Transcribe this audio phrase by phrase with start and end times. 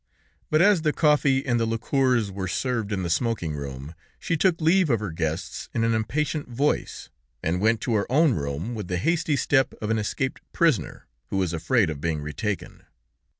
[0.49, 4.59] But as the coffee and the liquors were served in the smoking room, she took
[4.59, 7.11] leave of her guests in an impatient voice,
[7.43, 11.39] and went to her own room with the hasty step of an escaped prisoner, who
[11.43, 12.81] is afraid of being retaken.